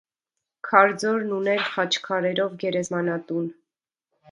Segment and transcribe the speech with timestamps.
[0.69, 3.49] Քարձորն ուներ խաչքարերով գերեզմանատուն։